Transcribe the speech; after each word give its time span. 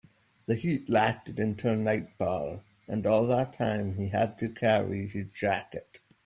The 0.47 0.55
heat 0.55 0.89
lasted 0.89 1.37
until 1.37 1.75
nightfall, 1.75 2.63
and 2.87 3.05
all 3.05 3.27
that 3.27 3.53
time 3.53 3.93
he 3.97 4.07
had 4.07 4.35
to 4.39 4.49
carry 4.49 5.05
his 5.05 5.25
jacket. 5.29 5.99